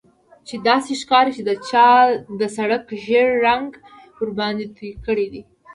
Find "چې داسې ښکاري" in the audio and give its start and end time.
0.47-1.33